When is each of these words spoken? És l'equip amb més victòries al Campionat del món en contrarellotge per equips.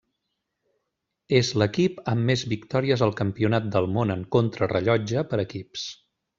És 1.39 1.51
l'equip 1.63 1.99
amb 2.15 2.25
més 2.31 2.45
victòries 2.55 3.05
al 3.09 3.15
Campionat 3.21 3.69
del 3.77 3.93
món 3.99 4.17
en 4.17 4.27
contrarellotge 4.39 5.27
per 5.31 5.43
equips. 5.49 5.89